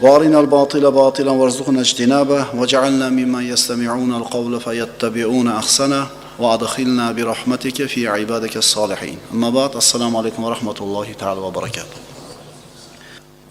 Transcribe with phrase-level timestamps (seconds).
[0.00, 6.06] وارنا الباطل باطلا وارزقنا اجتنابه واجعلنا ممن يستمعون القول فيتبعون احسنه
[6.38, 11.98] وادخلنا برحمتك في عبادك الصالحين اما بعد السلام عليكم ورحمه الله تعالى وبركاته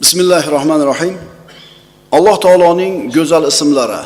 [0.01, 1.17] بسم الله الرحمن الرحيم
[2.11, 4.03] alloh taoloning go'zal ismlari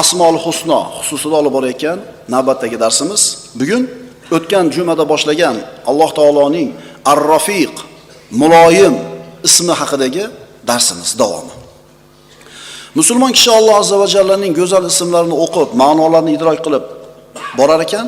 [0.00, 1.98] asmol husno xususida olib borayotgan
[2.34, 3.22] navbatdagi darsimiz
[3.60, 3.82] bugun
[4.36, 5.56] o'tgan jumada boshlagan
[5.90, 6.68] alloh taoloning
[7.12, 7.72] ar rafiq
[8.40, 8.94] muloyim
[9.48, 10.24] ismi haqidagi
[10.70, 11.59] darsimiz davomi
[12.99, 16.83] Musulmon kishi alloh azza va jallaning go'zal ismlarini o'qib ma'nolarini idrok qilib
[17.59, 18.07] borar ekan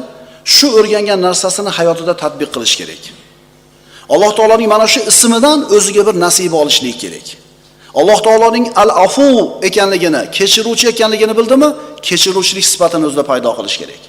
[0.56, 3.04] shu o'rgangan narsasini hayotida tatbiq qilish kerak.
[4.14, 7.28] Alloh taoloning mana shu ismidan o'ziga bir nasiba olishlik kerak.
[8.00, 9.28] Alloh taoloning al afu
[9.68, 11.70] ekanligini kechiruvchi ekanligini bildimi?
[12.08, 14.02] Kechiruvchilik sifatini o'zida paydo qilish kerak.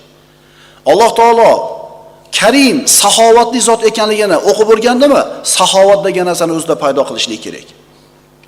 [0.90, 1.50] Alloh taolo
[2.38, 5.20] karim saxovatli zot ekanligini o'qib o'rgandimi?
[5.56, 7.66] Saxovat degan narsani o'zida paydo qilishlik kerak.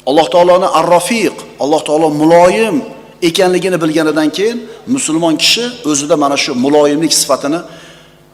[0.07, 2.77] Alloh taoloni ar rafiq alloh taolo muloyim
[3.23, 7.61] ekanligini bilganidan keyin musulmon kishi o'zida mana shu muloyimlik sifatini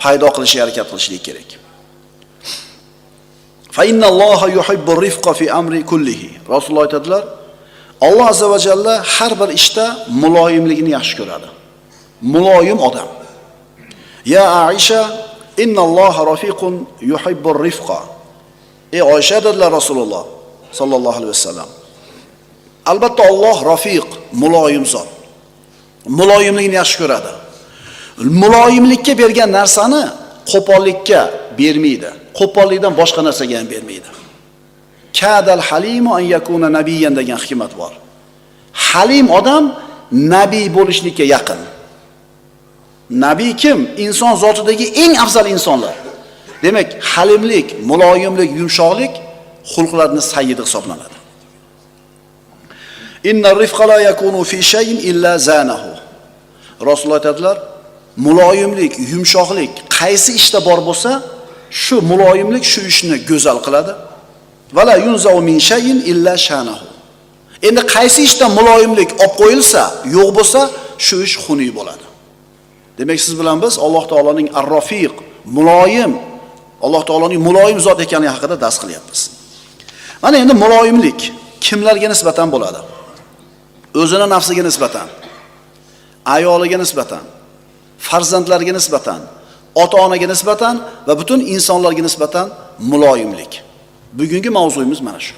[0.03, 1.49] paydo qilishga harakat qilishlik kerak.
[3.77, 6.31] Fa innalloha yuhibbu rifqa fi amri kullihi.
[6.55, 7.25] Rasululloh aytadilar
[8.07, 9.87] alloh azza va jalla har bir ishda
[10.23, 11.49] muloyimligini yaxshi ko'radi.
[12.35, 13.09] Muloyim odam.
[14.35, 15.01] Ya aisha
[15.65, 16.75] innalloha rafiqun
[17.13, 18.01] yuhibbu rifqa.
[18.97, 20.42] Ey oysha dedilar rasululloh
[20.73, 21.71] sollallohu alayhi vasallam.
[22.87, 25.09] Albatta Alloh rafiq muloyim zot
[26.07, 27.33] muloyimlikni yaxshi ko'radi.
[28.43, 30.03] Muloyimlikka bergan narsani
[30.53, 31.21] qo'pollikka
[31.59, 32.11] bermaydi.
[32.39, 34.11] Qo'pollikdan boshqa narsaga ham bermaydi.
[35.19, 37.93] Kadal halimu an yakuna nabiyan degan hikmat bor.
[38.89, 39.65] Halim odam
[40.13, 41.61] nabiy bo'lishlikka yaqin.
[43.27, 43.79] Nabiy kim?
[44.05, 45.95] Inson zotidagi eng afzal insonlar.
[46.63, 49.13] Demak halimlik muloyimlik yumshoqlik
[49.75, 51.17] xulqlarni sayyidi hisoblanadi.
[53.25, 55.91] Inna rifqa la yakunu fi shay'in illa zanahu.
[56.87, 57.59] Rasululloh aytadilar
[58.17, 61.23] muloyimlik yumshoqlik qaysi ishda bor bo'lsa
[61.71, 63.93] shu muloyimlik shu ishni go'zal qiladi.
[64.77, 66.87] Vala yunzau min shay'in illa shanahu.
[67.63, 69.83] Endi qaysi ishda muloyimlik olib qo'yilsa
[70.17, 70.61] yo'q bo'lsa
[71.07, 72.05] shu ish xunuk bo'ladi.
[72.99, 75.15] Demak siz bilan biz alloh taoloning ar rofiq
[75.57, 76.13] muloyim
[76.83, 79.21] alloh taoloning muloyim zot ekanligi haqida dars qilyapmiz.
[80.23, 81.33] Mana endi muloyimlik.
[81.61, 82.81] Kimlarga nisbatan bo'ladi?
[83.95, 85.09] O'zini nafsiga nisbatan
[86.35, 87.25] ayoliga nisbatan
[87.99, 89.21] farzandlariga nisbatan
[89.75, 90.75] ota onaga nisbatan
[91.07, 92.47] va butun insonlarga nisbatan
[92.79, 93.53] muloyimlik.
[94.19, 95.35] Bugungi mavzuyimiz mana shu.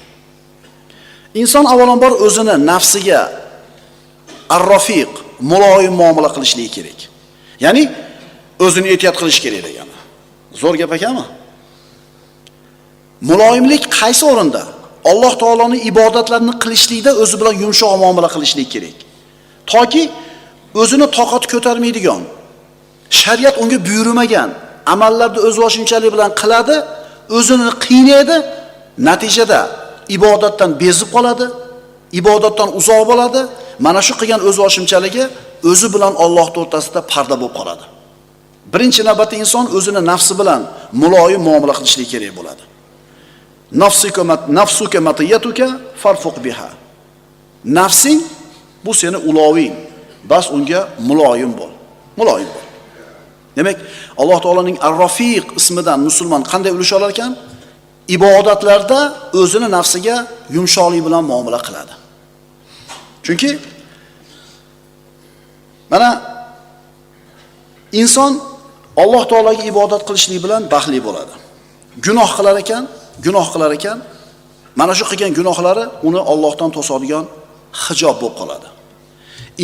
[1.41, 3.21] Inson avvalambor o'zini nafsiga
[4.49, 5.11] arrofiq
[5.51, 6.99] muloyim muomala qilishligi kerak.
[7.65, 7.83] Ya'ni
[8.65, 9.95] o'zini ehtiyot qilish kerak degani.
[10.61, 11.25] Zo'r gap ekanmi
[13.29, 14.63] muloyimlik qaysi o'rinda?
[15.11, 18.97] Alloh taoloning ibodatlarini qilishlikda o'zi bilan yumshoq muomala qilishlik kerak.
[19.71, 20.03] Toki
[20.81, 22.21] o'zini toqat ko'tarmaydigan
[23.21, 24.49] shariat unga buyurmagan
[24.93, 26.75] amallarni o'z boshimchalik bilan qiladi
[27.37, 28.35] o'zini qiynaydi
[29.09, 29.61] natijada
[30.17, 31.45] ibodatdan bezib qoladi
[32.19, 33.41] ibodatdan uzoq bo'ladi
[33.85, 35.23] mana shu qilgan o'z boshimchaligi
[35.71, 37.85] o'zi bilan Alloh o'rtasida parda bo'lib qoladi.
[38.73, 40.61] Birinchi navbatda inson o'zini nafsi bilan
[41.01, 42.63] muloyim muomala qilishlik kerak bo'ladi.
[43.71, 46.69] Nafsuka matiyatuka farfuq biha.
[47.65, 48.21] Nafsing
[48.85, 49.73] bu seni uloving.
[50.23, 51.71] Bas unga muloyim bo'l.
[52.17, 52.65] Muloyim bo'l.
[53.57, 53.77] Demak
[54.17, 57.31] alloh taoloning ar rofiq ismidan musulmon qanday ulush olar ekan?
[58.07, 58.99] Ibodatlarda
[59.33, 61.93] o'zini nafsiga yumshoqlik bilan muomala qiladi.
[63.25, 63.49] Chunki
[65.91, 66.09] mana
[68.01, 68.31] inson
[69.01, 71.33] alloh taologa ibodat qilishlik bilan baxtli bo'ladi.
[72.05, 72.83] Gunoh qilar ekan
[73.25, 73.97] gunoh qilar ekan
[74.79, 77.25] mana shu qilgan gunohlari uni Allohdan to'sadigan
[77.83, 78.67] hijob bo'lib qoladi.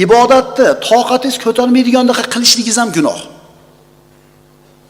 [0.03, 3.19] Ibodatni toqatingiz ko'tarmaydigandaqa qilishligingiz ham gunoh.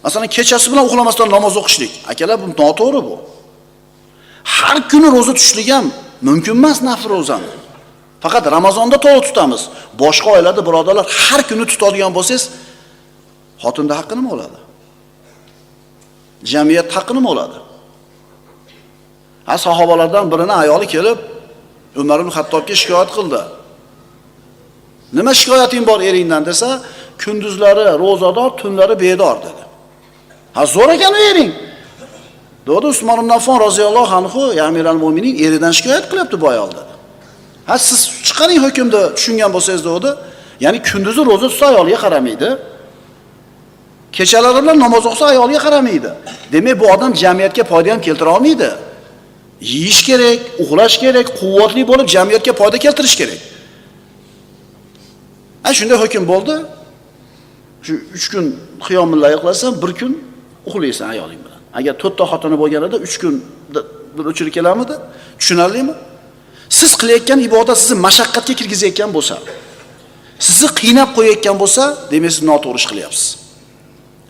[0.04, 1.94] Masalan kechasi bilan uxlamasdan namoz o'qishlik.
[2.12, 3.16] Akalar bu noto'g'ri bu.
[4.56, 5.86] Har kuni ro'za tutishlik ham
[6.28, 7.52] mumkin emas nafl ro'zani.
[8.24, 9.62] Faqat ramazonda to'g'ri tutamiz.
[10.02, 12.44] Boshqa oylarda birodarlar har kuni tutadigan bo'lsangiz
[13.64, 14.60] xotinni haqqi nima bo'ladi?
[16.52, 17.58] Jamiyat haqqi nima bo'ladi?
[19.46, 21.18] Ha sahobalardan birini ayoli kelib
[22.02, 23.42] umar ibn hattobga shikoyat qildi
[25.18, 26.70] nima shikoyating bor eringdan desa
[27.24, 29.64] kunduzlari ro'zador, tunlari bedor dedi.
[30.54, 31.52] Ha zo'r ekan ering.
[32.68, 36.70] Dedi Usmon ibn Affon roziyallohu anhu, ya amiral mo'minin eridan shikoyat qilyapti bu ayol.
[37.70, 40.10] Ha siz chiqaring hukmni tushungan bo'lsangiz dedi.
[40.64, 42.50] Ya'ni kunduzi ro'za tutsa ayolga qaramaydi.
[44.18, 46.10] Kechalari bilan namoz o'qisa ayolga qaramaydi.
[46.54, 48.70] Demak, bu odam jamiyatga foyda ham keltira olmaydi.
[49.62, 53.42] Yeyish kerak, uxlash kerak, quvvatli bo'lib jamiyatga foyda keltirish kerak.
[55.64, 56.56] Ana shunday hukm bo'ldi.
[57.86, 58.46] Shu 3 kun
[58.86, 60.14] qiyomilla yiqlasan, 1 kun
[60.66, 61.62] uxlaysan ayoling bilan.
[61.74, 63.36] Agar 4 ta xotini bo'lganida 3 kun
[64.18, 64.96] bir o'chirib kelamidi?
[65.40, 65.94] Tushunarlimi?
[66.70, 69.36] Siz qilayotgan ibodat sizni mashaqqatga kirgizayotgan bo'lsa,
[70.48, 73.28] sizni qiynab qo'yayotgan bo'lsa, demak siz noto'g'ri ish qilyapsiz.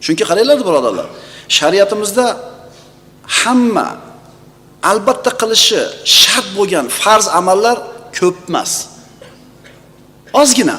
[0.05, 1.07] Chunki qaranglar birodarlar,
[1.57, 2.25] shariatimizda
[3.39, 3.87] hamma
[4.89, 5.81] albatta qilishi
[6.19, 7.77] shart bo'lgan farz amallar
[8.17, 8.71] ko'p emas.
[10.41, 10.77] Ozgina.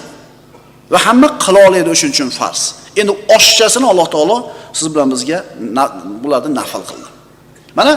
[0.93, 2.61] Va hamma qila oladi o'shuning uchun farz.
[3.01, 4.37] Endi oshiqchasini Alloh taolo
[4.79, 5.39] siz bilan bizga
[6.23, 7.09] bularni nafl qildi.
[7.79, 7.93] Mana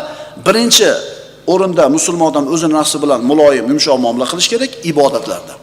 [0.45, 0.89] birinchi
[1.53, 5.55] o'rinda musulmon odam o'zini nafsi bilan muloyim, yumshoq muomala qilish kerak ibodatlarda.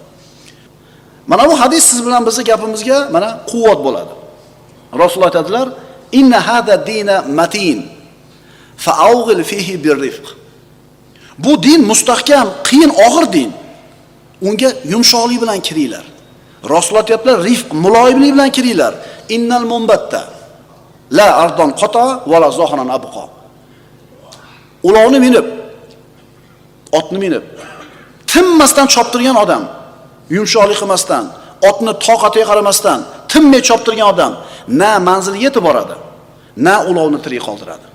[1.31, 4.12] Mana bu hadis siz bilan bizning gapimizga mana quvvat bo'ladi.
[5.00, 5.67] Rasululloh aytadilar:
[6.19, 7.79] "Inna hada dina matin
[8.84, 10.26] fa'awghil fihi birrifq."
[11.44, 13.50] Bu din mustahkam, qiyin, og'ir din.
[14.49, 16.05] Unga yumshoqlik bilan kiringlar.
[16.75, 18.94] Rasululloh rifq, muloyimlik bilan kiringlar.
[19.37, 20.23] Innal mumbatta
[21.19, 23.25] la ardon qata va la zohran abqa.
[24.88, 25.46] Ulovni minib,
[26.99, 27.44] otni minib,
[28.31, 29.62] tinmasdan choptirgan odam,
[30.37, 31.25] yumshoqlik qilmasdan,
[31.69, 32.99] otni toqatiga qaramasdan,
[33.32, 34.32] tinmay choptirgan odam
[34.81, 35.96] na manzilga yetib boradi,
[36.67, 37.87] na ulovni tirik qoldiradi.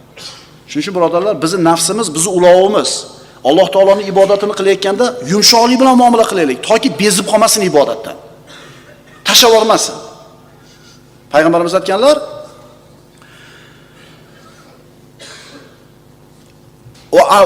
[0.77, 2.91] Shuning uchun birodarlar, bizning nafsimiz, bizning ulovimiz
[3.49, 8.15] Alloh taoloning ibodatini qilayotganda yumshoqlik bilan muomala qilaylik, toki bezib qolmasin ibodatdan.
[9.27, 9.95] Tashlab yubormasin.
[11.33, 12.17] Payg'ambarimiz aytganlar,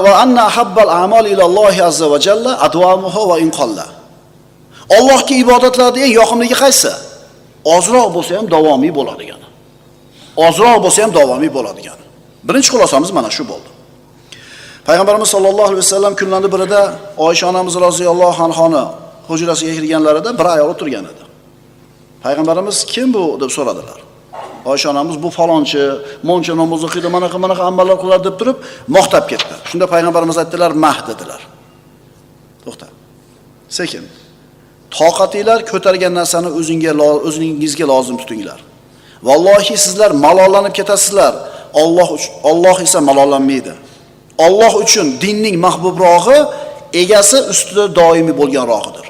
[0.04, 3.86] va anna habbal a'mal ila Allohi azza va jalla adwamuhu va inqalla.
[4.98, 6.92] Allohga ibodatlarda eng yoqimligi qaysi?
[7.76, 9.46] Ozroq bo'lsa ham davomiy bo'ladigani.
[10.46, 12.01] Ozroq bo'lsa ham davomiy bo'ladigani.
[12.48, 13.68] Birinchi xulosamiz mana shu bo'ldi.
[14.88, 16.80] Payg'ambarimiz sollallohu alayhi vasallam kunlarning birida
[17.26, 18.84] Oysha onamiz roziyallohu anhoni
[19.28, 21.22] hujrasiga kirganlarida bir ayol o'tirgan edi.
[22.24, 23.98] Payg'ambarimiz kim bu deb so'radilar.
[24.64, 25.82] Oysha onamiz bu falonchi,
[26.28, 28.56] moncha namoz o'qiydi, mana qanaqa amallar qiladi deb turib
[28.96, 29.54] maqtab ketdi.
[29.70, 31.40] Shunda payg'ambarimiz aytdilar, "Mah" dedilar.
[32.64, 32.86] To'xta.
[33.78, 34.04] Sekin.
[34.98, 38.60] Toqatinglar ko'targan narsani o'zingizga o'zingizga lozim tutinglar.
[39.28, 41.34] Vallohi sizlar malollanib ketasizlar.
[41.74, 42.10] Alloh
[42.44, 43.72] Alloh esa malollanmaydi.
[44.38, 46.38] Alloh uchun dinning mahbubrog'i
[47.02, 49.06] egasi ustida doimiy bo'lgan rog'idir.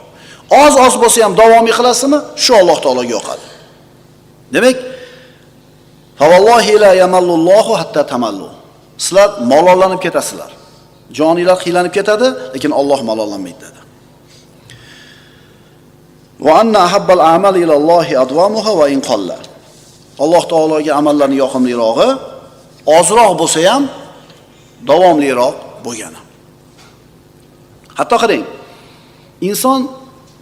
[0.62, 2.19] Oz-oz bo'lsa ham davomiy qilasizmi?
[2.44, 3.44] Shu Alloh taologa yoqadi.
[4.55, 4.76] Demak,
[6.20, 8.49] Favallohi la yamallullohu hatta tamallu.
[9.05, 10.50] Sizlar malollanib ketasizlar.
[11.19, 13.81] Joninglar qiylanib ketadi, lekin Alloh malollanmaydi dedi.
[16.47, 19.38] Va anna ahabbal amali ila Allohi adwamuha va in qalla.
[20.25, 22.09] Alloh taologa amallarning yoqimlirog'i
[22.87, 23.82] ozroq bo'lsa ham
[24.90, 26.21] davomliroq bo'lgani.
[27.99, 28.45] Hatto qarang,
[29.50, 29.80] inson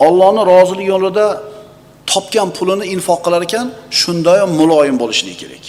[0.07, 1.27] Allohning roziligi yo'lida
[2.11, 3.67] topgan pulini infoq qilar ekan,
[4.01, 5.65] shunda ham muloyim bo'lishligi kerak.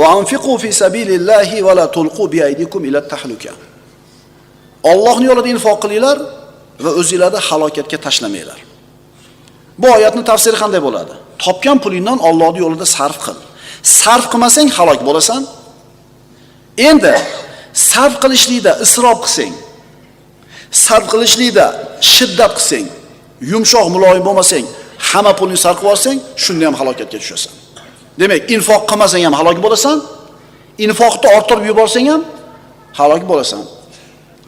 [0.00, 2.38] Va anfiqu fi sabilillahi va tulqu bi
[2.88, 3.00] ila.
[4.92, 6.18] Allohning yo'lida infoq qilinglar
[6.84, 8.60] va o'zingizlarni halokatga tashlamanglar.
[9.80, 11.14] Bu oyatning tafsiri qanday bo'ladi?
[11.44, 13.38] Topgan pulingdan Allohning yo'lida sarf qil.
[13.82, 15.42] Sarf qilmasang halok bo'lasan.
[16.78, 17.14] Endi
[17.72, 19.52] sarf qilishlikda isrof qilsang,
[20.86, 21.66] sarf qilishlikda
[22.14, 22.86] shiddat qilsang,
[23.52, 24.64] yumshoq muloyim bo'lmasang,
[25.10, 27.52] hamma pulni sarf qilib yuborsang shunda ham halokatga tushasan.
[28.20, 29.96] Demak, infoq qilmasang ham halok bo'lasan,
[30.86, 32.22] infoqni orttirib yuborsang ham
[32.98, 33.62] halok bo'lasan.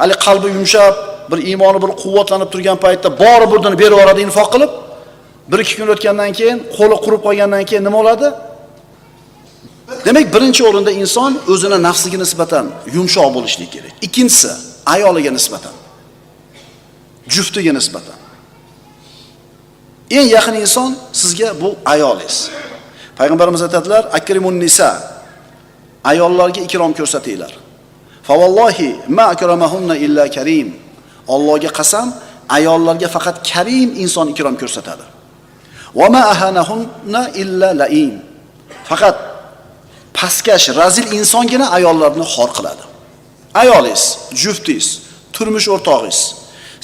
[0.00, 0.94] Hali qalbi yumshab,
[1.30, 4.72] bir iymoni bir quvvatlanib turgan paytda bori burdini berib yuboradi infoq qilib,
[5.50, 8.28] bir ikki kun o'tgandan keyin, qo'li qurib qolgandan keyin nima bo'ladi?
[10.04, 12.66] Demak, birinchi o'rinda inson o'zini nafsiga nisbatan
[12.96, 13.94] yumshoq bo'lishligi kerak.
[14.06, 14.50] Ikkinchisi,
[14.94, 15.74] ayoliga nisbatan.
[17.34, 18.18] Juftiga nisbatan.
[20.10, 22.50] Eng yaqin inson sizga bu ayolingiz.
[23.18, 24.90] Payg'ambarimiz aytadilar: "Akrimun nisa"
[26.04, 27.52] ayollarga ikrom ko'rsatinglar.
[28.28, 30.68] Favallohi ma akramahunna illa karim.
[31.28, 32.08] Allohga qasam,
[32.48, 35.04] ayollarga faqat karim inson ikrom ko'rsatadi.
[35.94, 38.14] Va ma ahanahunna illa laim.
[38.90, 39.29] Faqat
[40.20, 42.82] pastkash, razil insongina ayollarni xor qiladi.
[43.62, 44.04] Ayolingiz,
[44.42, 44.88] juftingiz,
[45.34, 46.20] turmush o'rtog'ingiz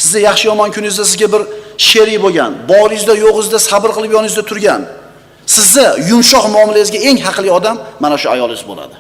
[0.02, 1.42] sizni yaxshi yomon kuningizda sizga bir
[1.88, 4.82] sherik bo'lgan, boringizda yo'g'ingizda sabr qilib yoningizda turgan,
[5.46, 8.96] Sizni yumshoq muomalangizga eng haqli odam mana shu ayolingiz bo'ladi.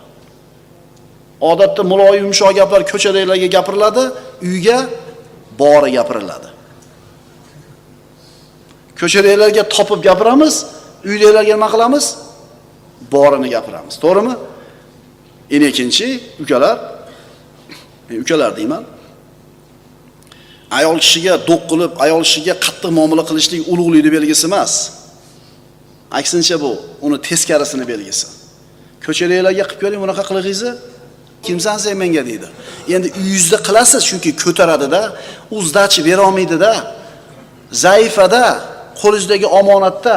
[1.50, 4.02] Odatda muloyim yumshoq gaplar ko'chadagilarga gapiriladi,
[4.48, 4.78] uyga
[5.60, 6.48] bori gapiriladi.
[9.00, 10.54] Ko'chadagilarga topib gapiramiz,
[11.10, 12.04] uydagilarga nima qilamiz?
[13.12, 13.98] Borini gapiramiz.
[14.00, 14.34] To'g'rimi?
[15.50, 16.78] Endi ikkinchi ukalar,
[18.10, 18.84] e, ukalar deyman.
[20.70, 24.72] Ayol kishiga do'q qilib, ayol kishiga qattiq muomala qilishlik ulug'likni belgisi emas.
[26.18, 26.70] Aksincha bu
[27.06, 28.26] uni teskarisini belgisi.
[29.04, 30.72] Ko'chadagilarga qilib ko'ring bunaqa qilig'ingizni
[31.46, 32.48] kimsan sen menga deydi.
[32.94, 35.02] Endi uyingizda qilasiz chunki ko'taradida,
[35.56, 36.74] u zdachi bera.
[37.84, 38.44] Zaifada,
[39.00, 40.16] qo'lingizdagi omonatda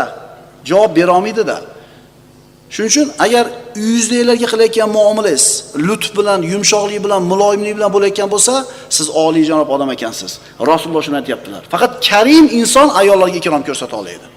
[0.69, 1.13] javob bera.
[2.73, 3.45] Shuning uchun agar
[3.75, 5.45] uyingizdagilarga qilayotgan muomalangiz
[5.87, 8.53] lutf bilan, yumshoqlik bilan, muloyimlik bilan bo'layotgan bo'lsa,
[8.97, 10.31] siz oliyjanob odam ekansiz.
[10.71, 11.61] Rasululloh shuni aytayaptilar.
[11.73, 14.27] Faqat karim inson ayollarga ikrom ko'rsata oladi.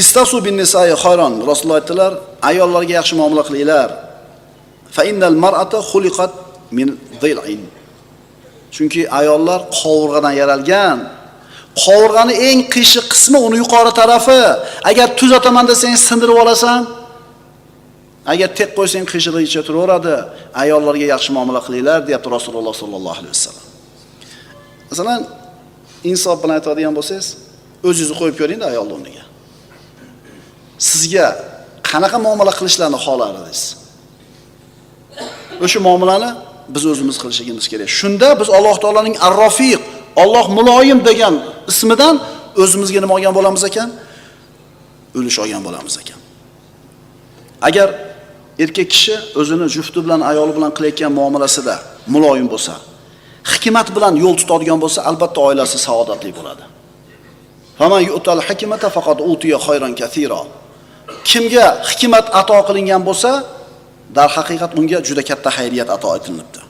[0.00, 1.34] Istasu bin nisa'i khayron.
[1.50, 2.12] Rasululloh aytdilar,
[2.50, 3.88] ayollarga yaxshi muomala qilinglar.
[4.96, 6.32] Fa innal mar'ata xuliqat
[6.76, 6.88] min
[7.22, 7.62] dhil'in.
[8.74, 10.98] Chunki ayollar qovurg'adan yaralgan.
[11.76, 14.42] Qovurg'ani eng qiyshiq qismi uni yuqori tarafi.
[14.90, 16.80] Agar tuzataman desang sindirib olasan,
[18.32, 20.16] agar tek qo'ysang qiyshiqligicha turaveradi.
[20.62, 23.66] Ayollarga yaxshi muomala qilinglar, deyapti Rasululloh sollallohu alayhi vasallam.
[24.90, 25.20] Masalan,
[26.10, 27.26] insof bilan aytadigan bo'lsangiz,
[27.88, 29.24] o'zingizni qo'yib ko'ringda ayolni o'rniga.
[30.90, 31.26] Sizga
[31.90, 33.60] qanaqa muomala qilishlarini xohlardingiz?
[35.64, 36.30] O'sha muomalani
[36.74, 37.88] biz o'zimiz qilishimiz kerak.
[38.00, 39.80] Shunda biz Alloh taolaning Ar-Rafiq,
[40.22, 41.34] Alloh muloyim degan
[41.68, 42.20] ismidan
[42.62, 43.90] o'zimizga nima olgan bo'lamiz ekan?
[45.18, 46.20] Ulush olgan bo'lamiz ekan.
[47.68, 47.88] Agar
[48.58, 51.74] erkak kishi o'zini jufti bilan ayoli bilan qilayotgan muomalasida
[52.14, 52.74] muloyim bo'lsa,
[53.52, 56.64] hikmat bilan yo'l tutadigan bo'lsa, albatta oilasi saodatli bo'ladi.
[57.78, 60.40] Faman yu'tal hikmata faqat utiya khayran kathira.
[61.30, 63.30] Kimga hikmat ato qilingan bo'lsa,
[64.16, 66.60] dar haqiqat unga juda katta xayriyat ato etilibdi.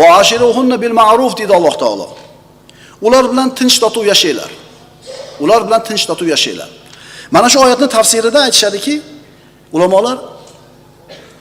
[0.00, 2.08] Va ashiruhunna bil ma'ruf dedi Alloh taolo.
[3.06, 4.50] Ular bilan tinch totuv yashanglar
[5.44, 6.70] Ular bilan tinch totuv yashanglar
[7.30, 8.94] Mana shu oyatni tafsirida aytishadiki,
[9.72, 10.18] ulamolar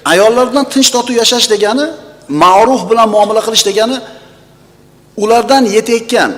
[0.06, 1.86] ayollar bilan tinch totuv yashash degani,
[2.28, 3.98] ma'ruf bilan muomala qilish degani
[5.24, 6.32] ulardan yetayotgan,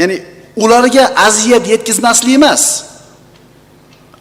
[0.00, 0.16] ya'ni
[0.56, 2.62] ularga aziyat yetkazmaslik emas.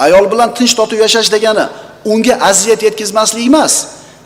[0.05, 1.65] Ayol bilan tinch totuv yashash degani
[2.05, 3.73] unga aziyat yetkazmaslik emas,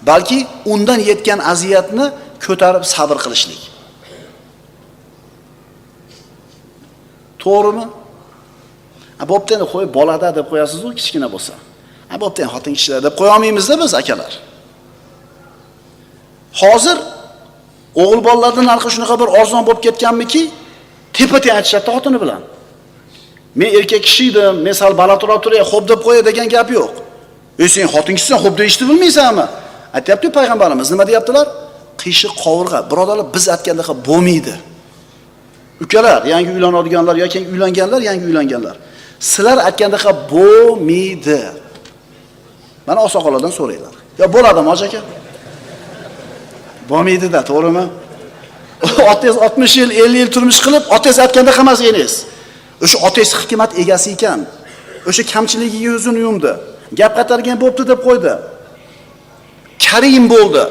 [0.10, 2.06] balki undan yetgan aziyatni
[2.46, 3.75] ko'tarib sabr qilishlik.
[7.46, 7.86] To'g'rimi?
[9.32, 9.66] Bo'pti endi
[9.98, 11.54] bolada deb qo'yasiz-ku kichkina bo'lsa.
[12.14, 14.32] A bo'pti endi xotin kishilar deb qo'ya olmaymizda biz akalar.
[16.62, 16.98] Hozir
[18.02, 20.44] o'g'il bolalarni narxi shunaqa bir arzon bo'lib ketganmiki,
[21.16, 22.42] tepa-teng aytishadi xotini bilan.
[23.60, 26.92] Men erkak kishi edim, men sal balandroq turay, xo'p deb qo'ya degan gap yo'q.
[27.64, 29.46] Ey sen xotin kishisan, xo'p deyishni bilmaysanmi?
[29.98, 31.48] Aytyapti payg'ambarimiz, nima deyaptilar?
[32.02, 32.80] Qiyshiq qovurg'a.
[32.92, 34.56] Birodarlar, biz aytgandaqa bo'lmaydi.
[35.84, 38.76] Ukalar, yangi uylanadiganlar yoki uylanganlar, yangi uylanganlar.
[39.20, 41.42] Sizlar aytgandaqa bo'lmaydi.
[42.88, 43.94] Mana oqsoqollardan so'ranglar.
[44.20, 45.02] Yo bo'ladimi, hoji aka?
[46.90, 47.86] bo'lmaydida to'g'rimi?
[49.12, 52.14] Otangiz 60 yil, 50 yil turmush qilib, otangiz aytgandaqa emas eningiz.
[52.84, 54.40] O'sha otangiz hikmat egasi ekan.
[55.10, 56.52] O'sha kamchiligiga yuzini yumdi.
[57.00, 58.34] Gap qaytargan bo'pti deb qo'ydi.
[59.86, 60.64] Karim bo'ldi.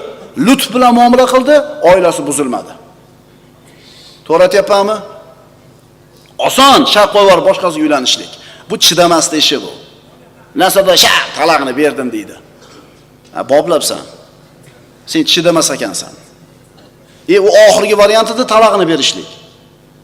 [0.46, 1.54] Lutf bilan muomala qildi,
[1.90, 2.73] oilasi buzilmadi.
[4.26, 4.96] To'g'ri aytyapmanmi?
[6.46, 8.30] Oson shart qo'yib boshqasiga uylanishlik.
[8.70, 9.70] Bu chidamaslik ishi bu.
[10.62, 12.36] Nasada sha talaqni berdim deydi.
[13.34, 14.02] Ha, boblabsan.
[15.06, 16.12] Sen chidamas ekansan.
[17.28, 19.28] E u oxirgi variantida talaqni berishlik.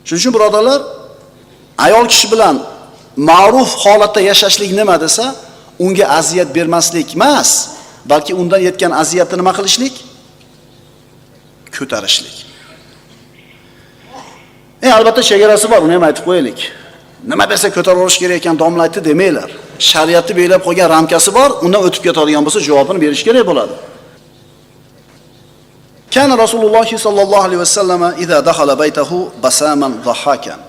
[0.04, 0.80] Shuning uchun birodarlar,
[1.86, 2.56] ayol kishi bilan
[3.16, 5.34] ma'ruf holatda yashashlik nima desa,
[5.84, 7.50] unga aziyat bermaslik emas,
[8.10, 9.94] balki undan yetgan aziyatni nima qilishlik?
[11.76, 12.49] Ko'tarishlik.
[14.82, 16.58] E albatta chegarasi bor, uni ham aytib qo'yaylik.
[17.30, 19.50] Nima desa ko'taraverish kerak ekan domla aytdi demanglar.
[19.90, 23.74] Shariatni belgilab qo'ygan ramkasi bor, undan o'tib ketadigan bo'lsa javobini berish kerak bo'ladi.
[26.14, 30.60] Kana Rasululloh sallallohu alayhi vasallam idza dakhala baytahu basaman dhahakan.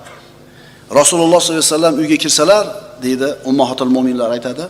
[1.00, 2.64] Rasululloh sollallohu alayhi vasallam uyga kirsalar,
[3.04, 4.64] deydi ummahatul mu'minlar aytadi,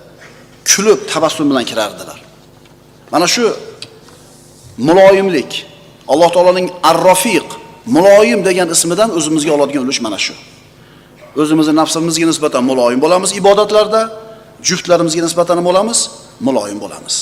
[0.70, 2.18] kulib tabassum bilan kirardilar.
[3.12, 3.44] Mana shu
[4.88, 5.50] muloyimlik,
[6.12, 7.48] Alloh taolaning Ar-Rafiq,
[7.86, 10.34] muloyim degan ismidan o'zimizga oladigan ulush mana shu.
[11.36, 14.02] o'zimizni nafsimizga nisbatan muloyim bo'lamiz ibodatlarda,
[14.68, 15.98] juftlarimizga nisbatan bo'lamiz,
[16.40, 17.16] muloyim bo'lamiz.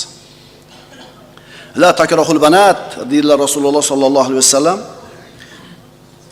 [1.81, 4.79] La takrahul banat deydilar Rasululloh sallallohu alayhi vasallam.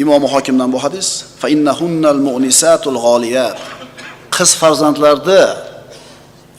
[0.04, 1.08] Imom Hokimdan bu hadis
[1.40, 3.58] fa innahunnal mu'nisatul g'oliyat.
[4.36, 5.44] Qiz farzandlarni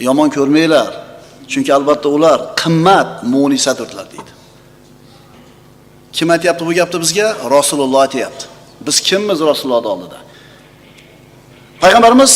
[0.06, 0.90] yomon ko'rmanglar.
[1.50, 4.29] Chunki albatta ular qimmat mu'nisatdirlar deydi.
[6.12, 7.36] Kim aytyapti bu gapni bizga?
[7.50, 8.44] Rasululloh aytyapti.
[8.86, 10.18] Biz kimmiz Rasululloh oldida?
[11.80, 12.32] Payg'ambarimiz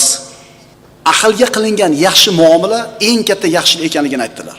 [1.12, 4.59] ahlga qilingan yaxshi muomala eng katta yaxshilik ekanligini aytdilar.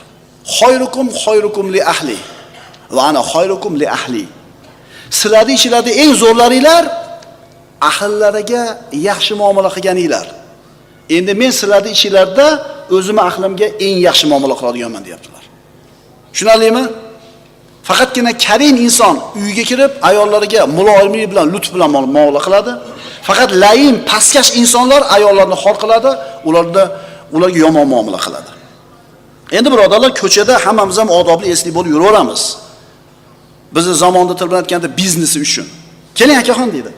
[0.58, 2.18] Xoyrukum xoyrukum li ahli
[2.96, 4.24] va ana xoyrukum li ahli.
[5.20, 6.84] Sizlarni ichinglarda eng zo'rlaringlar
[7.90, 8.64] ahllariga
[9.10, 10.28] yaxshi muomala qilganinglar.
[11.18, 12.48] Endi men sizlarni ichinglarda
[12.98, 15.44] o'zim ahlimga eng yaxshi muomala qiladiganman deyaptilar.
[16.34, 16.84] Tushunarlimi?
[17.88, 22.72] Faqatgina karim inson uyga kirib ayollariga muloyimlik bilan, lutf bilan muomala qiladi.
[23.28, 26.12] Faqat layin, pastkash insonlar ayollarni xor qiladi,
[26.48, 26.84] ularda
[27.36, 28.52] ularga yomon muomala qiladi.
[29.58, 32.42] Endi birodarlar, ko'chada hammamiz ham odobli esli bo'lib yuraveramiz.
[33.76, 35.68] Bizni zamonda til bilan aytganda biznesi uchun.
[36.20, 36.92] Keling akaxon deydi.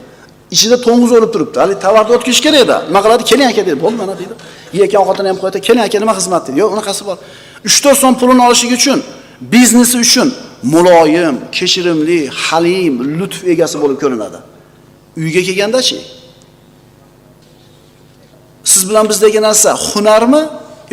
[0.54, 1.56] Ichida to'ng'iz o'lib turibdi.
[1.62, 2.76] Hali tovarni o'tkish kerak edi.
[2.88, 3.22] Nima qiladi?
[3.30, 3.78] Keling aka deydi.
[3.84, 4.34] Bo'ldi mana deydi.
[4.80, 5.58] Yekan ovqatini ham qo'yadi.
[5.66, 6.58] Keling aka nima xizmat deydi.
[6.62, 7.16] Yo'q, unaqasi bor.
[7.64, 8.98] 3-4 so'm pulini olishi uchun,
[9.40, 14.38] biznesi uchun muloyim, kechirimli, halim, lutf egasi bo'lib ko'rinadi.
[15.16, 15.98] Uyga kelganda-chi?
[18.64, 20.42] Siz bilan bizdagi narsa hunarmi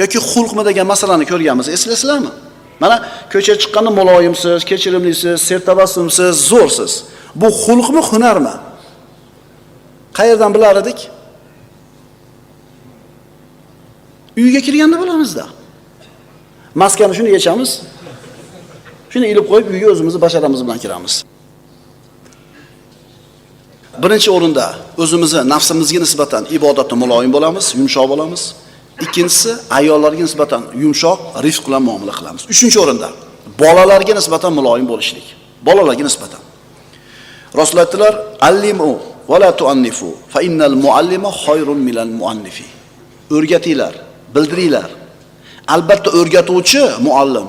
[0.02, 1.68] yoki xulqmi degan masalani ko'rganmiz.
[1.76, 2.32] eslaysizlarmi?
[2.80, 2.96] Mana
[3.34, 6.92] ko'chaga chiqqanda muloyimsiz, kechirimlisiz, sertabassumsiz, zo'rsiz.
[7.42, 8.54] Bu xulqmi, hunarmi?
[10.18, 11.00] Qayerdan bilar edik?
[14.38, 15.46] Uyga kirganda bilamizda.
[16.82, 17.72] Maskani shuni yechamiz.
[19.16, 21.14] Shuni ilib qo'yib uyga o'zimizni basharamiz bilan kiramiz.
[24.04, 24.66] Birinchi o'rinda
[25.04, 28.42] o'zimizni nafsimizga nisbatan ibodatda muloyim bo'lamiz, yumshoq bo'lamiz.
[29.06, 32.42] Ikkinchisi ayollarga nisbatan yumshoq, rifq bilan muomala qilamiz.
[32.54, 33.10] Uchinchi o'rinda
[33.64, 35.26] bolalarga nisbatan muloyim bo'lishlik.
[35.68, 36.42] Bolalarga nisbatan.
[37.60, 38.14] Rasul aytdilar:
[38.50, 38.92] "Allimu
[39.32, 42.68] va la tuannifu, fa innal muallima khayrun minal muannifi."
[43.36, 43.94] O'rgatinglar,
[44.36, 44.90] bildiringlar.
[45.76, 47.48] Albatta o'rgatuvchi muallim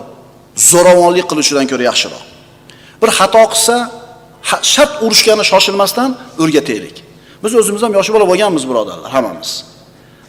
[0.57, 2.23] zo'ravonlik qilishdan ko'ra yaxshiroq.
[3.03, 3.77] Bir xato qilsa,
[4.75, 6.11] shart urishgani shoshilmasdan
[6.43, 6.97] o'rgataylik.
[7.45, 9.51] Biz o'zimiz ham yoshi bola bo'lganmiz, birodarlar, hammamiz.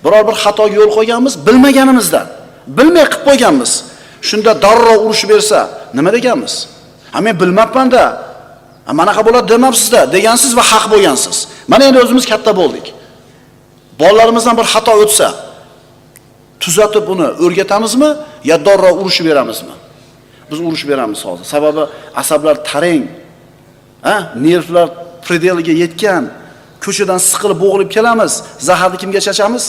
[0.04, 2.28] Biror bir xatoga yo'l qo'yganmiz, bilmaganimizdan,
[2.78, 3.72] bilmay qilib qo'yganmiz.
[4.30, 5.60] Shunda darrov urushib bersa,
[5.98, 6.54] nima deganmiz?
[7.14, 8.04] Ha men bilmabmanda
[9.00, 11.38] Manaqa bo'ladi demabsiz-da, degansiz va haq bo'lgansiz.
[11.72, 12.86] Mana endi o'zimiz katta bo'ldik.
[14.00, 15.28] Bolalarimizdan bir xato o'tsa,
[16.64, 18.10] tuzatib uni o'rgatamizmi
[18.50, 19.76] yo darrov urushib beramizmi?
[20.52, 21.46] Biz urush beramiz hozir.
[21.46, 21.84] Sababi
[22.16, 23.04] asablar tarang,
[24.02, 24.90] ha, nervlar
[25.26, 26.24] predeliga yetgan,
[26.84, 28.34] ko'chadan siqilib bo'g'ilib kelamiz.
[28.68, 29.66] Zaharni kimga chachamiz?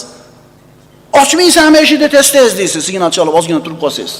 [1.21, 4.14] Ochmaysan ham eshikda tez-tez deysiz, signal chalib ozgina turib qolsangiz.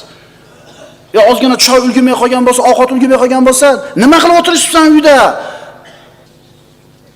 [1.15, 3.69] yo ozgina choy ulgurmay qolgan bo'lsa, ovqat ulgurmay qolgan bo'lsa,
[4.03, 5.17] nima qilib o'tirishibsan uyda?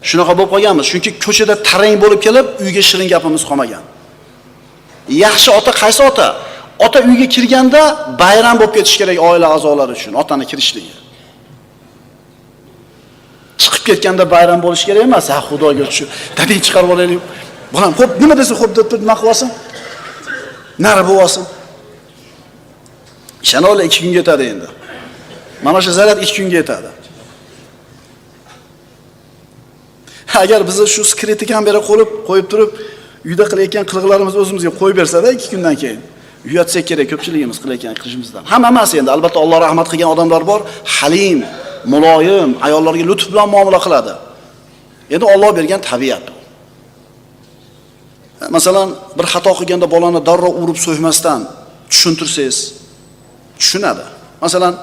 [0.09, 3.83] Shunaqa bo'lib qolganmiz, chunki ko'chada tarang bo'lib kelib, uyga shirin gapimiz qolmagan.
[5.25, 6.29] Yaxshi ota qaysi ota?
[6.87, 7.81] Ota uyga kirganda
[8.23, 10.93] bayram bo'lib ketish kerak oila a'zolari uchun, otani kirishligi.
[13.63, 15.27] Chiqib ketganda bayram bo'lish kerak emas.
[15.33, 16.05] Ha, xudoga shu.
[16.39, 17.21] Dading chiqarib olaylik.
[17.75, 19.49] Bolam, xo'p, nima desa xo'p deb turib nima qilib olsin?
[20.85, 21.45] Nari bo'lib olsin.
[23.47, 24.69] Ishanola 2 kunga yetadi endi.
[25.65, 26.91] Mana shu zaryad 2 kunga yetadi.
[30.43, 32.71] Agar bizni shu skritikam bera qo'yib qo'yib turib,
[33.29, 36.03] uyda qilayotgan qiliqlarimizni o'zimizga qo'yib bersa-da 2 kundan keyin
[36.49, 38.43] uyatsak kerak ko'pchiligimiz qilayotgan qilishimizdan.
[38.53, 40.61] Hamma emas endi, albatta Alloh rahmat qilgan odamlar bor,
[40.97, 41.39] halim,
[41.93, 44.13] muloyim, ayollarga lutf bilan muomala qiladi.
[45.15, 46.25] Endi Alloh bergan tabiat.
[48.57, 51.41] Masalan, bir xato qilganda bolani darrov urib so'ymasdan
[51.91, 52.57] tushuntirsangiz,
[53.61, 54.05] tushunadi.
[54.45, 54.75] Masalan,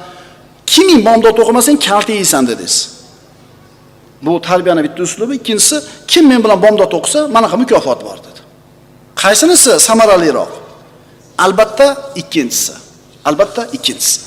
[0.72, 2.76] kiming bomdod o'qimasang kalta yeysan dedingiz.
[4.26, 5.78] Bu tarbiyani bitta uslubi, ikkinchisi
[6.12, 8.39] kim men bilan bomdod o'qisa, mana bunaqa mukofot bor dedi.
[9.24, 10.52] Qaysinisi samaraliroq?
[11.45, 11.88] Albatta
[12.21, 12.73] ikkinchisi.
[13.25, 14.19] Albatta ikkinchisi.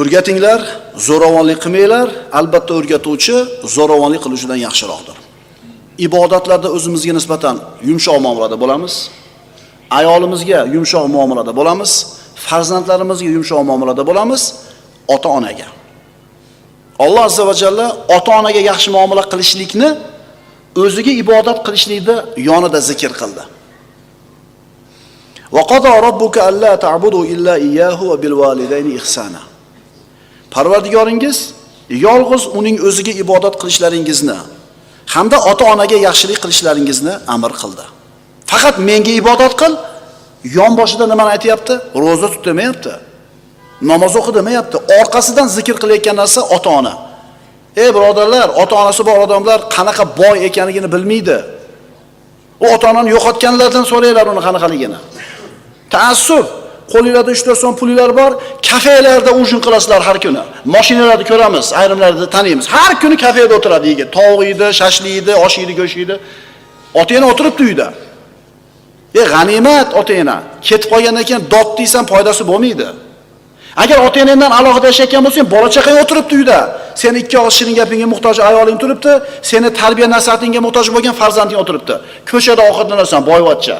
[0.00, 0.60] O'rgatinglar,
[1.06, 3.36] zo'ravonlik qilmanglar, albatta o'rgatuvchi
[3.76, 5.16] zo'ravonlik qilishidan yaxshiroqdir.
[6.06, 7.56] Ibodatlarda o'zimizga nisbatan
[7.88, 8.94] yumshoq muomalada bo'lamiz.
[9.98, 11.90] Ayolimizga yumshoq muomalada bo'lamiz,
[12.46, 14.42] farzandlarimizga yumshoq muomalada bo'lamiz,
[15.14, 15.68] ota-onaga.
[17.04, 19.88] Alloh azza va jalla ota-onaga yaxshi muomala qilishlikni
[20.82, 22.16] o'ziga ibodat qilishlikni
[22.48, 23.42] yonida zikr qildi.
[25.52, 29.42] Va qada robbuka alla ta'budu illa iyyahu va bil validayni ihsana.
[30.50, 31.54] Parvardigoringiz
[31.88, 34.36] yolg'iz uning o'ziga ibodat qilishlaringizni
[35.14, 37.84] hamda ota-onaga yaxshilik qilishlaringizni amr qildi.
[38.50, 39.72] Faqat menga ibodat qil,
[40.56, 41.74] yon boshida nimani aytayapti?
[42.02, 42.92] Roza tut demayapti.
[43.90, 44.76] Namoz o'qi demayapti.
[45.00, 46.94] Orqasidan zikr qilayotgan narsa ota-ona.
[47.76, 51.38] ey birodarlar ota onasi bor odamlar qanaqa boy ekanligini bilmaydi
[52.64, 54.98] u ota onani yo'qotganlardan so'ranglar uni qanaqaligini
[55.90, 56.46] Taassub.
[56.92, 58.32] qo'linglarda uch to'rt so'm pulinglar bor.
[58.68, 60.42] Kafelarda ujin qilasizlar har kuni.
[60.74, 62.66] Mashinalarni ko'ramiz ayrimlarni taniymiz.
[62.74, 64.08] Har kuni kafeda o'tiradi yigit.
[64.16, 66.14] Tovuq yeydi shashlik yeydi osh yeydi go'sht yeydi
[67.00, 67.88] otangni o'tiribdi uyda.
[69.20, 70.36] E g'animat otangni
[70.68, 72.88] ketib qolgandan keyin dod deysan foydasi bo'lmaydi.
[73.82, 76.58] Agar otangdan alohida yashayotgan bo'lsang bola chaqang o'tiribdi uyda.
[77.02, 79.12] Seni ikki og'iz shirin gapingga muhtoj ayoling turibdi.
[79.50, 81.94] Seni tarbiya nasihatingga muhtoj bo'lgan farzanding o'tiribdi.
[82.30, 83.76] Ko'chada ovqatlanasan boyvachcha.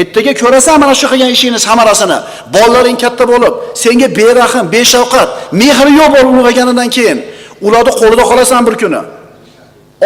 [0.00, 2.18] Ertaga ko'rasan mana shu qilgan ishingni samarasini
[2.54, 5.28] bolalaring katta bo'lib senga berahm beshafqat
[5.60, 7.18] mehri yo'q bo'lib ulg'ayganidan keyin
[7.66, 9.00] ularni qo'lida qolasan bir kuni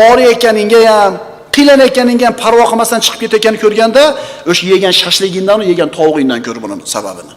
[0.07, 1.13] og'riyotganingga ham
[1.57, 4.03] qiylanayotganingga ham parvo qilmasdan chiqib ketayotganini ko'rganda
[4.51, 7.35] o'sha yegan shashligingdan yegan tovug'ingdan ko'r buni sababini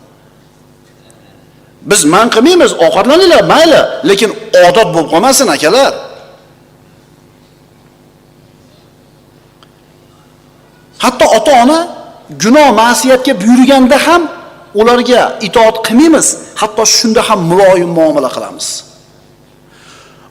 [1.90, 4.30] biz man qilmaymiz ovqatlaninglar mayli lekin
[4.68, 5.94] odat bo'lib qolmasin akalar
[11.04, 11.80] hatto ota ona
[12.30, 14.22] gunoh ma'siyatga buyurganda ham
[14.76, 16.28] ularga itoat qilmaymiz.
[16.56, 18.68] Hatto shunda ham muloyim muomala qilamiz.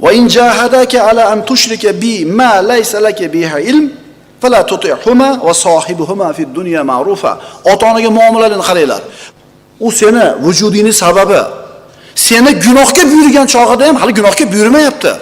[0.00, 3.87] Va in jahadaka ala an tushrika bi ma laysa laka biha ilm
[4.40, 7.32] fala tuti'huma va sohibuhuma fid dunya ma'rufa.
[7.72, 9.02] Ota onaga muomalalarni qaranglar.
[9.87, 11.40] U seni vujudingni sababi
[12.14, 15.12] seni gunohga buyurgan chog'ida ham hali gunohga buyurmayapti.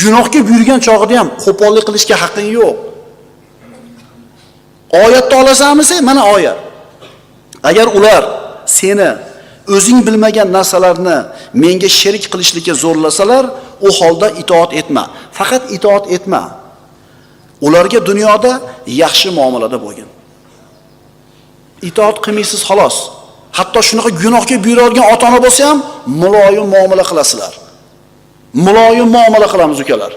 [0.00, 2.87] Gunohga buyurgan chog'ida ham qo'pollik qilishga haqqing yo'q
[4.90, 6.56] oyatni olasanmi sen mana oyat.
[7.62, 8.24] Agar ular
[8.66, 9.10] seni
[9.68, 11.16] o'zing bilmagan narsalarni
[11.62, 13.44] menga sherik qilishlikka zo'rlasalar
[13.86, 15.04] u holda itoat etma.
[15.32, 16.42] Faqat itoat etma.
[17.66, 18.52] Ularga dunyoda
[18.86, 20.08] yaxshi muomalada bo'lgin.
[21.88, 22.96] Itoat qilmaysiz xolos.
[23.58, 25.78] Hatto shunaqa gunohga buyuradigan ota ona bo'lsa ham
[26.22, 27.52] muloyim muomala qilasizlar.
[28.66, 30.12] Muloyim muomala qilamiz ukalar.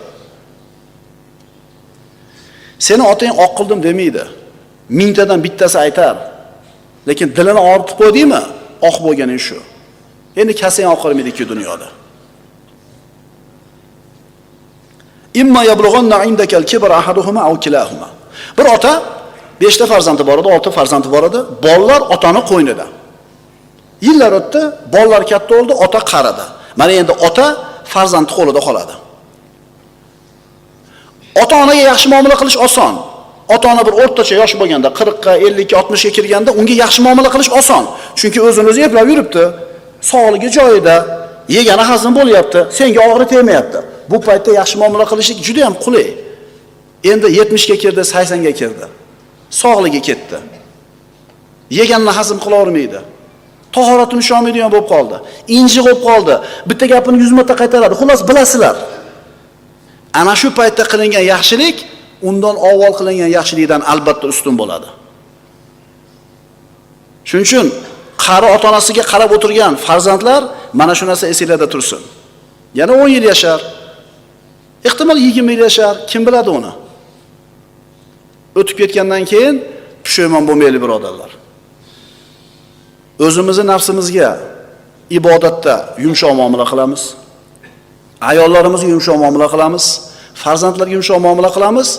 [2.87, 4.23] Seni otang oq qildim demaydi.
[4.99, 6.15] Mingtadan bittasi aytar.
[7.07, 8.41] Lekin dilini og'ritib qo'ydingmi?
[8.87, 9.57] Oq bo'lganing shu.
[10.41, 11.87] Endi kasang oqarmaydi ikki dunyoda.
[15.41, 18.09] İmma yablughanna indakal kibra ahaduhuma aw kilahuma.
[18.57, 18.93] Bir ota
[19.61, 22.85] beshta farzandi bor edi olti farzandi bor edi bolalar otani qo'ynida.
[24.07, 24.61] Yillar o'tdi
[24.93, 26.45] bolalar katta bo'ldi ota qaridi
[26.79, 27.45] mana endi ota
[27.93, 28.93] farzandi qo'lida qoladi.
[31.43, 32.93] Ota onaga yaxshi muomala qilish oson
[33.55, 37.83] ota ona bir o'rtacha yosh bo'lganda qirqqa ellikka oltmishga kirganda unga yaxshi muomala qilish oson.
[38.19, 39.43] Chunki o'zini o'zi eplab yuribdi.
[40.11, 40.95] Sog'ligi joyida
[41.57, 43.25] yegani hazm bo'lyapti senga og'ri
[44.11, 46.07] bu paytda yaxshi muomala qilishlik juda ham qulay.
[47.11, 48.85] Endi yetmishga kirdi saksonga kirdi.
[49.61, 50.37] Sog'ligi ketdi.
[51.79, 52.99] Yeganini hazm qilavermaydi.
[53.75, 55.17] Tahorati usholmaydigan bo'lib qoldi.
[55.57, 56.35] İnjiq bo'lib qoldi.
[56.69, 57.93] Bitta gapini yuz marta qaytaradi.
[57.99, 58.21] Xullas
[60.13, 61.77] ana shu paytda qilingan yaxshilik
[62.29, 64.89] undan avval qilingan yaxshilikdan albatta ustun bo'ladi.
[67.29, 67.67] Shuning uchun
[68.25, 70.41] qari ota onasiga qarab o'tirgan farzandlar
[70.79, 72.01] mana shu narsa esinglarda tursin.
[72.79, 73.59] Yana o'n yil yashar
[74.87, 76.71] ehtimol yigirma yil yashar kim biladi uni?
[78.59, 79.55] O'tib ketgandan keyin
[80.05, 81.31] pushaymon bo'lmaylik birodarlar.
[83.25, 84.29] O'zimizni nafsimizga
[85.17, 87.01] ibodatda yumshoq muomala qilamiz.
[88.29, 89.85] Ayollarimizga yumshoq muomala qilamiz.
[90.43, 91.89] Farzandlarga yumshoq muomala qilamiz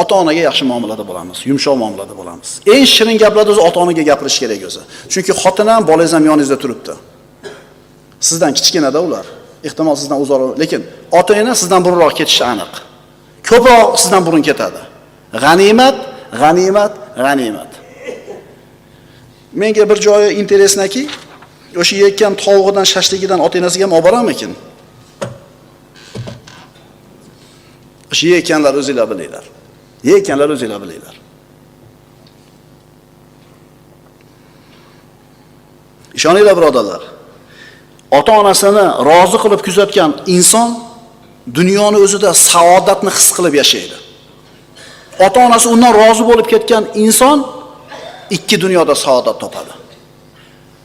[0.00, 2.48] ota onaga yaxshi muomalada bo'lamiz yumshoq muomalada bo'lamiz.
[2.74, 4.82] Eng shirin gaplarni o'zi ota onaga gapirish kerak o'zi.
[5.12, 6.92] Chunki xotin ham bolangiz ham yoningizda turibdi.
[8.28, 9.26] Sizdan kichkinada ular.
[9.68, 10.80] Ehtimol sizdan uzoqroq lekin
[11.18, 12.72] ota ona sizdan burunroq ketishi aniq.
[13.48, 14.80] Ko'proq sizdan burun ketadi.
[15.44, 15.96] G'animat
[16.42, 16.92] g'animat
[17.24, 17.70] g'animat.
[19.60, 21.02] Menga bir joyi interesnaki
[21.80, 24.52] o'sha yeyotgan tovug'idan shashligidan ota onasiga ham olib boramikin
[28.14, 29.44] o'sha yeyotganlar o'zinglar bilinglar
[30.08, 31.14] yeyotganlar o'zinglar bilinglar
[36.18, 37.02] ishoninglar birodarlar
[38.18, 40.68] ota onasini rozi qilib kuzatgan inson
[41.58, 43.96] dunyoni o'zida saodatni his qilib yashaydi
[45.26, 47.38] ota onasi undan rozi bo'lib ketgan inson
[48.36, 49.72] ikki dunyoda saodat topadi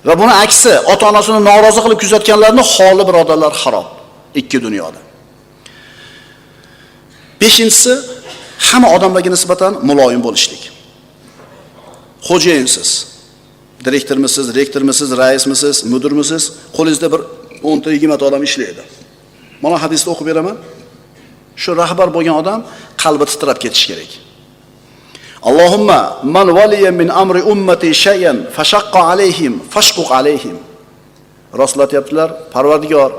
[0.07, 3.87] va buni aksi ota onasini norozi qilib kuzatganlarni holi birodarlar xarob
[4.41, 4.99] ikki dunyoda
[7.41, 7.93] beshinchisi
[8.69, 10.61] hamma odamlarga nisbatan muloyim bo'lishlik.
[12.27, 12.89] Xo'jayinsiz
[13.85, 16.43] direktormisiz rektormisiz raismisiz mudirmisiz
[16.77, 17.21] qo'lingizda bir
[17.69, 18.83] o'nta yigirmata odam ishlaydi.
[19.63, 20.57] Mana hadisni o'qib beraman.
[21.61, 22.59] Shu rahbar bo'lgan odam
[23.03, 24.11] qalbi titrab ketishi kerak.
[25.49, 25.99] Allohimma
[26.35, 30.57] man valiya min amri ummati shay'an fashaqqa alayhim fashquq alayhim.
[31.61, 33.11] Rostlatyaptilar parvardigor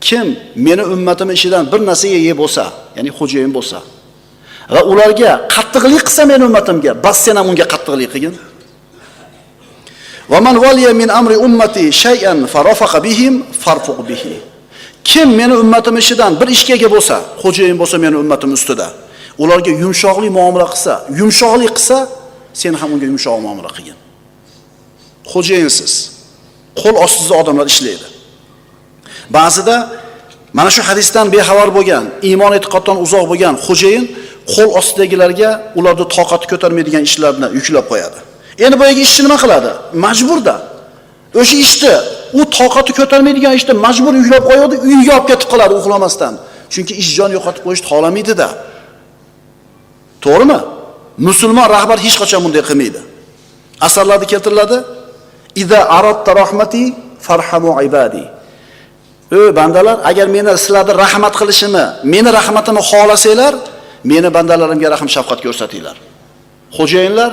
[0.00, 2.64] kim meni ummatim ishidan bir narsaga ega bo'lsa,
[2.96, 3.78] ya'ni xo'jayin bo'lsa
[4.74, 8.34] va ularga qattiqlik qilsa meni ummatimga, bas sen ham unga qattiqlik qilgin.
[10.28, 13.34] Man waliya min amri ummati shay'an farafaqa bihim
[13.64, 14.34] farfuq bihi.
[15.04, 18.88] Kim meni ummatim ishidan bir ishga ega bo'lsa, xo'jayin bo'lsa meni ummatim ustida,
[19.42, 21.98] ularga yumshoqlik muomala qilsa, yumshoqlik qilsa,
[22.60, 23.96] sen ham unga yumshoq muomala qilgin.
[25.32, 25.92] Xo'jayinsiz,
[26.80, 28.06] qo'l ostida odamlar ishlaydi.
[29.36, 29.76] Ba'zida
[30.58, 34.04] mana shu hadisdan bexabar bo'lgan, iymon e'tiqoddan uzoq bo'lgan xo'jayin
[34.52, 38.18] qo'l ostidagilarga ularni toqati ko'tarmaydigan ishlarni yuklab qo'yadi.
[38.64, 39.70] Endi boyagi ishchi nima qiladi?
[40.04, 40.56] Majburda.
[41.40, 41.94] O'sha ishni,
[42.38, 46.34] u toqati ko'tarmaydigan ishni majbur yuklab qo'yadi, uyiga olib ketib qoladi uxlamasdan.
[46.72, 48.48] Chunki ish jon yo'qotib qo'yishni xohlamaydida.
[50.24, 50.60] To'g'rimi?
[51.28, 53.00] Musulmon rahbar hech qachon bunday qilmaydi.
[53.86, 54.76] Asarlarda keltiriladi:
[55.62, 56.82] "Iza aradta rahmati
[57.26, 58.22] farhamu ibadi."
[59.32, 63.54] Ey bandalar, agar meni sizlarni rahmat qilishimni, meni rahmatimni xohlasanglar,
[64.10, 65.96] meni bandalarimga rahm shafqat ko'rsatinglar.
[66.76, 67.30] Xo'jayinlar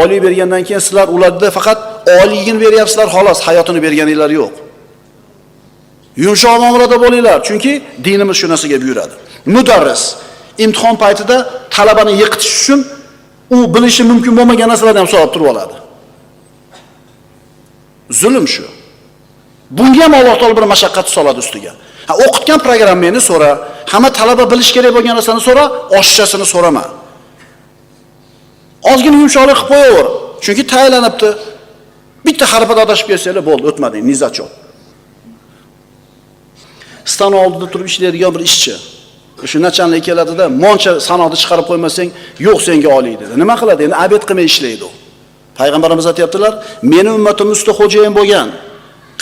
[0.00, 1.78] oliy bergandan keyin sizlar ularda faqat
[2.22, 4.54] oliyligini beryapsizlar, xolos, hayotini berganinglar yo'q.
[6.24, 7.72] Yumshoq muomalada bo'linglar, chunki
[8.06, 9.14] dinimiz shu narsaga buyuradi.
[9.54, 10.02] Mudarris
[10.64, 11.36] imtihon paytida
[11.74, 12.80] talabani yiqitish uchun
[13.54, 15.76] u bilishi mumkin bo'lmagan narsalarni ham so'rab turib oladi.
[18.20, 18.64] Zulm shu.
[19.70, 21.72] Bunga ham Alloh taolo bir mashaqqat soladi ustiga.
[22.08, 23.50] Ha, o'qitgan programmangni so'ra,
[23.92, 25.64] hamma talaba bilish kerak bo'lgan narsani so'ra,
[25.98, 26.84] oshchasini so'rama.
[28.92, 30.06] Ozgina yumshoqlik qilib qo'yaver.
[30.44, 31.28] Chunki tayinlanibdi.
[32.26, 34.50] Bitta harfda adashib kelsanglar bo'ldi, o'tmading, nizachon.
[37.12, 38.74] Stan oldida turib ishlaydigan bir ishchi.
[39.44, 42.08] O'sha nachanlik keladida, moncha sanoqni chiqarib qo'ymasang,
[42.46, 43.32] yo'q senga oliy dedi.
[43.42, 43.80] Nima qiladi?
[43.86, 44.90] Endi abed qilmay ishlaydi u.
[45.58, 46.52] Payg'ambarimiz aytayaptilar,
[46.92, 48.48] meni ummatim ustida xo'jayin bo'lgan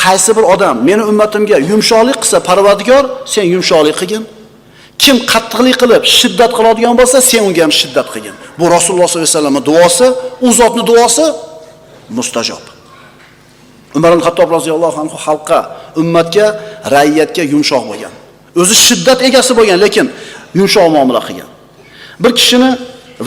[0.03, 4.23] qaysi bir odam meni ummatimga yumshoqlik qilsa, Parvardigor, sen yumshoqlik qilgin.
[5.03, 8.35] Kim qattiqlik qilib, shiddat qiladigan bo'lsa, sen unga ham shiddat qilgin.
[8.59, 10.07] Bu Rasululloh sollallohu alayhi vasallamning duosi,
[10.47, 11.27] u zotning duosi
[12.19, 12.65] mustajob.
[13.97, 15.61] Umar ibn Xattob roziyallohu anhu xalqqa,
[16.01, 16.47] ummatga,
[16.97, 18.13] rayyatga yumshoq bo'lgan.
[18.61, 20.07] O'zi shiddat egasi bo'lgan, lekin
[20.59, 21.51] yumshoq muomala qilgan.
[22.23, 22.71] Bir kishini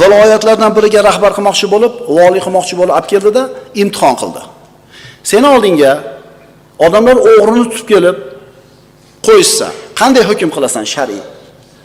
[0.02, 3.44] viloyatlardan biriga rahbar qilmoqchi bo'lib, vali qilmoqchi bo'lib olib keldida
[3.82, 4.42] imtihon qildi.
[5.32, 5.92] Seni oldingga
[6.86, 8.18] odamlar o'g'rini tutib kelib
[9.28, 9.68] qo'yishsa,
[10.00, 11.24] qanday hukm qilasan shar'iy?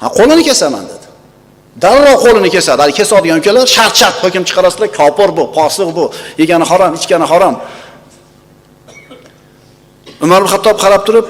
[0.01, 1.07] Ha, qo'lini kesaman dedi.
[1.83, 2.81] Darrov qo'lini kesadi.
[2.85, 6.05] Hali kesadigan ukalar shart-shart hukm chiqarasizlar, kofir bu, fosiq bu,
[6.41, 7.57] yegani harom, ichgani harom.
[10.25, 11.27] Umar ibn Xattob qarab turib,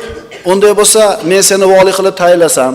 [0.52, 2.72] unday bo'lsa, men seni vali qilib tayinlasam,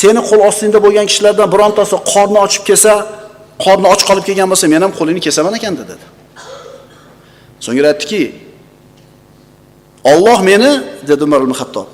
[0.00, 2.92] seni qo'l ostingda bo'lgan kishilardan birontasi qorni ochib kelsa,
[3.64, 5.94] qorni och qolib kelgan bo'lsa, men ham qo'lini kesaman ekan dedi.
[7.64, 8.22] So'ngra aytdiki,
[10.10, 10.70] Alloh meni
[11.08, 11.88] dedi Umar ibn Xattob,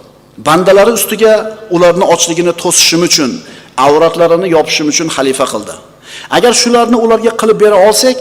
[0.47, 1.33] bandalari ustiga
[1.75, 3.31] ularni ochligini to'sishim uchun,
[3.87, 5.75] avratlarini yopishim uchun xalifa qildi.
[6.37, 8.19] Agar shularni ularga qilib bera olsak,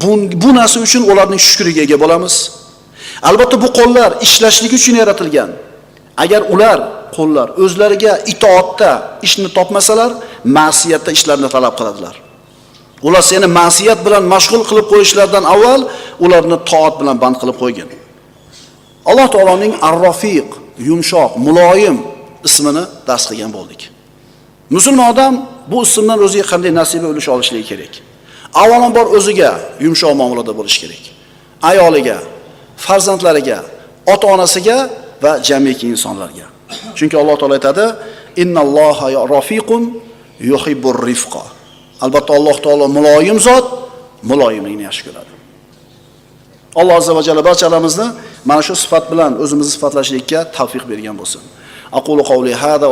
[0.00, 0.10] bu,
[0.42, 2.34] bu narsa uchun ularning shukriga ega bo'lamiz.
[3.28, 5.50] Albatta bu qo'llar ishlashligi uchun yaratilgan.
[6.24, 6.78] Agar ular
[7.16, 8.90] qo'llar o'zlariga itoatda
[9.26, 10.10] ishni topmasalar,
[10.58, 12.14] ma'siyatda ishlarni talab qiladilar.
[13.06, 15.80] Ular seni ma'siyat bilan mashg'ul qilib qo'yishlaridan avval
[16.24, 17.88] ularni toat bilan band qilib qo'ygin.
[19.06, 20.48] Alloh taoloning arrofiq
[20.88, 21.96] yumshoq, muloyim
[22.44, 23.80] ismini dars qilgan bo'ldik.
[24.74, 25.34] Musulmon odam
[25.70, 27.92] bu ismdan o'ziga qanday nasiba ulush olishligi kerak.
[28.62, 29.50] Avvalambor o'ziga
[29.84, 31.02] yumshoq muomalada bo'lish kerak.
[31.70, 32.18] Ayoliga,
[32.84, 33.58] farzandlariga,
[34.12, 34.76] ota-onasiga
[35.22, 36.46] va jamiki insonlarga.
[36.98, 37.84] Chunki Alloh taolo aytadi:
[38.42, 39.82] "Innalloha rafiqun
[40.50, 41.44] yuhibbur rifqa."
[42.04, 43.66] Albatta Alloh taolo muloyim zot,
[44.30, 45.35] muloyimlikni yaxshi ko'radi.
[46.80, 48.06] Alloh azza va jalla barchalarimizni
[48.44, 51.42] mana shu sifat bilan o'zimizni sifatlashlikka tavfiq bergan bo'lsin.
[51.98, 52.86] Aqulu qawli hada